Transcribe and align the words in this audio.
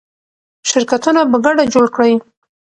شرکتونه 0.69 1.21
په 1.31 1.37
ګډه 1.45 1.63
جوړ 1.73 1.85
کړئ. 1.95 2.13